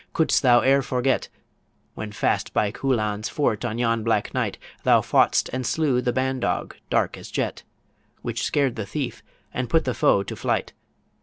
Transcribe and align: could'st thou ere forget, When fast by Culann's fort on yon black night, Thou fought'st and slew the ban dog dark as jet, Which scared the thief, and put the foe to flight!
could'st 0.13 0.41
thou 0.41 0.61
ere 0.61 0.81
forget, 0.81 1.27
When 1.93 2.11
fast 2.11 2.53
by 2.53 2.71
Culann's 2.71 3.29
fort 3.29 3.63
on 3.63 3.77
yon 3.77 4.03
black 4.03 4.33
night, 4.33 4.57
Thou 4.81 4.99
fought'st 5.01 5.47
and 5.53 5.63
slew 5.63 6.01
the 6.01 6.11
ban 6.11 6.39
dog 6.39 6.75
dark 6.89 7.17
as 7.19 7.29
jet, 7.29 7.61
Which 8.23 8.41
scared 8.41 8.77
the 8.77 8.87
thief, 8.87 9.21
and 9.53 9.69
put 9.69 9.85
the 9.85 9.93
foe 9.93 10.23
to 10.23 10.35
flight! 10.35 10.73